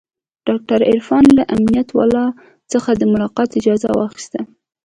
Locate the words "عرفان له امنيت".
0.91-1.89